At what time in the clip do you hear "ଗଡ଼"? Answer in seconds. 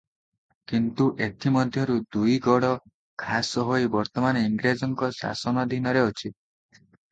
2.47-2.71